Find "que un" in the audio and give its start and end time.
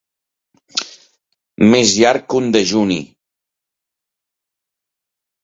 2.33-2.49